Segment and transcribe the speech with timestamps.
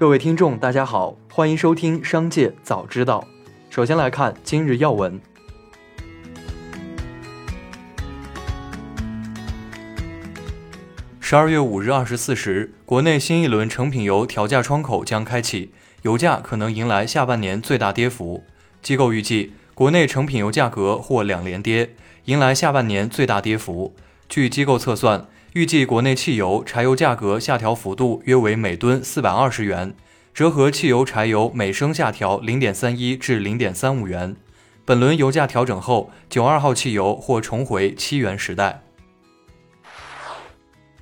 [0.00, 3.22] 各位听众，大家好，欢迎收听《商界早知道》。
[3.74, 5.20] 首先来看今日要闻。
[11.20, 18.42] 十二月五日二十四时，国内新一轮成品油调价窗口将开启，油价可能迎来下半年最大跌幅。
[18.80, 21.90] 机构预计，国内成品油价格或两连跌，
[22.24, 23.94] 迎来下半年最大跌幅。
[24.30, 25.26] 据机构测算。
[25.54, 29.92] 预计国内汽油、柴油价格下调幅度约为每吨四百二十元，
[30.32, 34.36] 折合汽油、柴油每升下调零点三一至零点三五元。
[34.84, 38.82] 本轮油价调整后，九二号汽油或重回七元时代。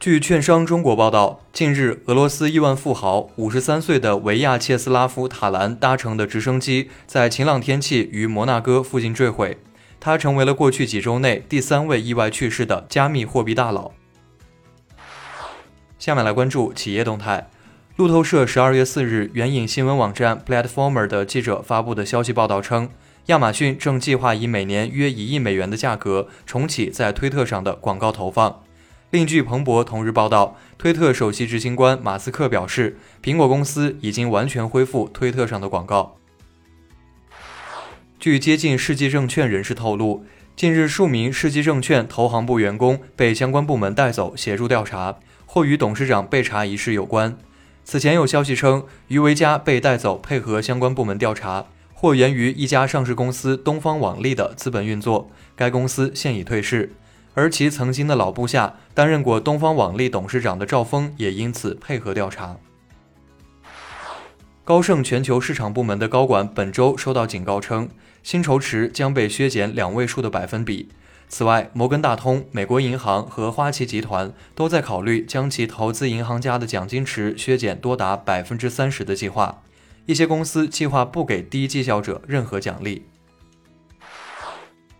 [0.00, 9.58] 据券商中国报道，近日，俄罗斯亿万富豪五十三岁的维亚切斯拉夫·塔兰搭乘的直升机在晴朗天气于摩纳哥附近坠毁，
[10.00, 13.92] 他成为了过去几周内第三位意外去世的加密货币大佬。
[16.02, 17.48] 下面来关注企业动态。
[17.94, 22.88] 路透社十二月四日援引新闻网站 Platformer 的记者发布的消息报道称，
[23.26, 28.64] 亚马逊正计划以每年约一亿美元的价格重启在推特上的广告投放。
[29.10, 36.16] 另据彭博同日报道，推特首席执行官马斯克表示，苹果公司已经完全恢复推特上的广告。
[38.18, 40.24] 据接近世纪证券人士透露，
[40.56, 45.20] 近日数名世纪证券投行部员工被相关部门带走协助调查。
[45.54, 47.36] 或与董事长被查一事有关。
[47.84, 55.30] 此前有消息称，于维嘉被带走配合相关部门调查，或源于一家上市公司东方网力的资本运作。
[55.54, 56.94] 该公司现已退市，
[57.34, 62.56] 而其曾经的老部下担任过东方网力董事长的赵峰也因此配合调查。
[64.64, 67.90] 高盛全球市场部门的高管本周收到警告称，
[68.22, 70.88] 薪酬池将被削减两位数的百分比。
[71.34, 79.62] 此外，摩根大通、美国银行和花旗集团都在考虑将其投资银行家的奖金池削减多达百分之三十的计划。
[80.04, 83.06] 一些公司计划不给低绩效者任何奖励。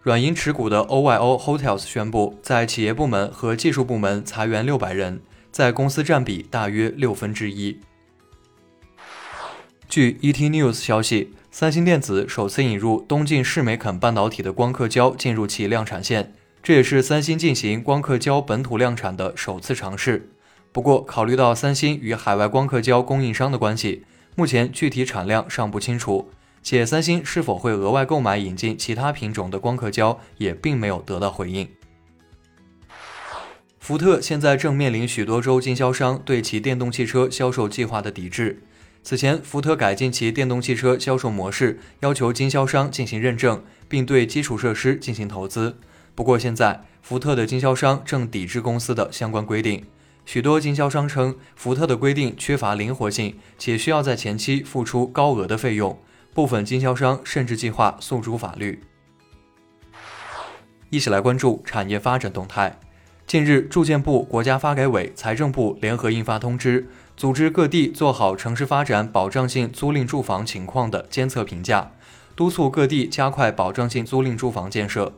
[0.00, 5.20] 软银持股的 OYO Hotels 宣布，在企业部门和技术部门裁员六百人，
[5.52, 7.78] 在公司占比大约六分之一。
[9.90, 11.34] 据 ET News 消息。
[11.56, 16.34] 三星电子首次引入东晋士美肯半导体的光刻胶进入其量产线，
[16.64, 20.32] 这也是三星进行光刻胶本土量产的首次尝试。
[20.72, 24.04] 不过，考虑到三星与海外光刻胶供应商的关系，
[24.34, 26.28] 目前具体产量尚不清楚，
[26.60, 31.68] 且三星是否会额外购买引进其他品种的光刻胶也并没有得到回应。
[33.78, 38.60] 福特现在正面临许多州经销商对其电动汽车销售计划的抵制。
[39.04, 45.78] 此前，福特改进其电动汽车销售模式，要求经销商进行认证，并对基础设施进行投资。
[46.14, 49.84] 不过，现在福特的经销商正抵制公司的相关规定。
[50.24, 56.00] 许多经销商称，福特的规定缺乏灵活性，且需要在前期付出高额的费用。
[56.32, 58.82] 部分经销商甚至计划诉诸法律。
[60.88, 62.80] 一起来关注产业发展动态。
[63.26, 66.88] 近日，住建部、国家发改委、财政部联合印发通知。
[67.16, 71.92] 组织各地做好城市发展保障性租赁住房情况的监测评价，
[72.36, 75.14] 督促各地加快保障性租赁住房建设。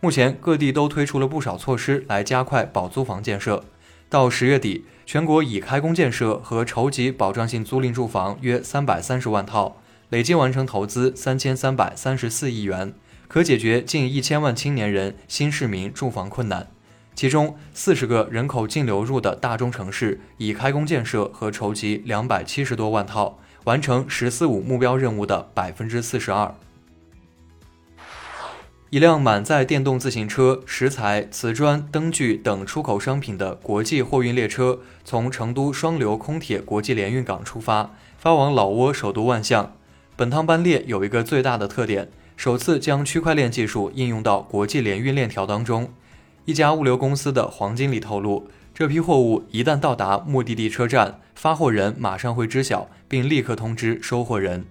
[0.00, 3.64] 目前，各地都推出了不少措施来加快保租房建设。
[4.10, 9.76] 到十月底，全国已开工建设和筹集保障性租赁住房约三百三十万套，
[10.10, 12.92] 累计完成投资三千三百三十四亿元，
[13.28, 16.68] 可解决近一千万青年人、新市民住房困难。
[17.14, 26.54] 其中，四十个人口净流入的大中城市已开工建设和筹集两百七十多万套，完成“十四五”目标任务的百分之四十二。
[28.90, 39.76] 一辆满载电动自行车、石材、瓷砖、灯具等出口商品的国际货运列车，从成都双流空铁国际联运港出发，发往老挝首都万象。
[40.14, 45.92] 本趟班列有一个最大的特点，首次将区块链技术应用到国际联运链条当中。
[46.46, 54.66] 一家物流公司的黄经理透露，这批货物一旦到达目的地车站，发货人马上会知晓，并立刻通知收货人。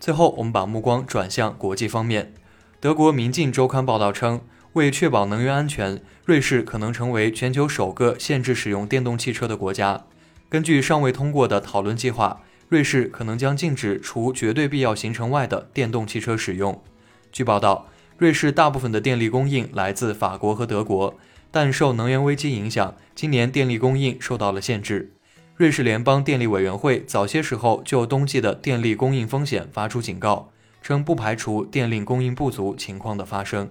[0.00, 2.32] 最后，我们把目光转向国际方面。
[2.80, 4.40] 德国《民进周刊》报道称，
[4.72, 10.06] 为确保能源安全，瑞士可能成为全球首个限制使用电动汽车的国家。
[10.48, 12.40] 根据尚未通过的讨论计划，
[12.70, 16.82] 瑞士可能将禁止除绝对必要行程外的电动汽车使用。
[17.30, 17.88] 据报道。
[18.18, 21.14] 瑞士大部分的电力供应来自法国和德国，
[21.52, 25.12] 但受能源危机影响，今年电力供应受到了限制。
[25.54, 30.50] 瑞士联邦电力委员会早些时候就冬季的电力供应风险发出警告，
[30.82, 33.70] 称不排除电力供应不足情况的发生。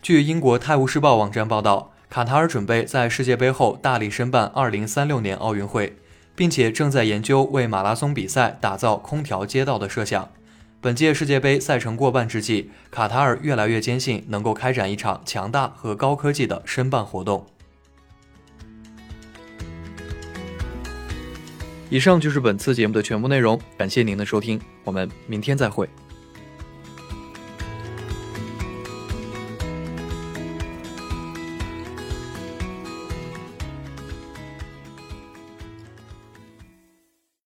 [0.00, 5.96] 据英国《泰晤士报》网站报道，卡塔尔准备在世界杯后大力申办2036年奥运会，
[6.34, 10.28] 并且正在研究为马拉松比赛打造空调街道的设想。
[10.82, 17.46] 本届世界杯赛程过半之际，卡塔尔越来越坚信能够开展一场强大和高科技的申办活动。
[21.88, 25.88] 以上就是本次节目的全部内容，感谢您的收听，我们明天再会。